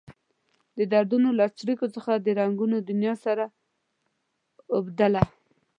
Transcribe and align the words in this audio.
د 0.77 0.79
دردونو 0.93 1.29
له 1.39 1.45
څړیکو 1.57 1.85
څخه 1.95 2.11
د 2.15 2.27
رنګونو 2.39 2.77
دنيا 2.89 3.13
سره 3.25 3.45
اوبدله. 4.75 5.23